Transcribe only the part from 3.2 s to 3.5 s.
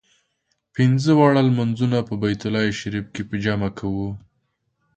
په